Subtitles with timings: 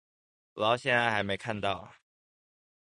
[0.53, 1.93] 我到現在還沒看到